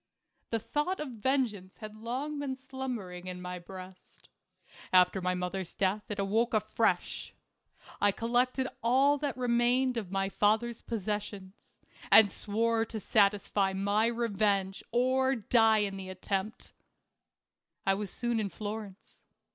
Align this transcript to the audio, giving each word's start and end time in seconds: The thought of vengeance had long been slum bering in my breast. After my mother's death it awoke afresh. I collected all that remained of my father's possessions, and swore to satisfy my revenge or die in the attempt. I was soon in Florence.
The 0.49 0.57
thought 0.57 0.99
of 0.99 1.09
vengeance 1.09 1.77
had 1.77 1.95
long 1.95 2.39
been 2.39 2.55
slum 2.55 2.95
bering 2.95 3.27
in 3.27 3.39
my 3.39 3.59
breast. 3.59 4.29
After 4.91 5.21
my 5.21 5.35
mother's 5.35 5.75
death 5.75 6.05
it 6.09 6.17
awoke 6.17 6.55
afresh. 6.55 7.35
I 8.01 8.11
collected 8.11 8.67
all 8.81 9.19
that 9.19 9.37
remained 9.37 9.97
of 9.97 10.09
my 10.09 10.27
father's 10.29 10.81
possessions, 10.81 11.77
and 12.11 12.31
swore 12.31 12.83
to 12.83 12.99
satisfy 12.99 13.73
my 13.73 14.07
revenge 14.07 14.83
or 14.91 15.35
die 15.35 15.83
in 15.85 15.97
the 15.97 16.09
attempt. 16.09 16.73
I 17.85 17.93
was 17.93 18.09
soon 18.09 18.39
in 18.39 18.49
Florence. 18.49 19.21